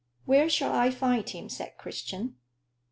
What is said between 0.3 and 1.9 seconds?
shall I find him?" said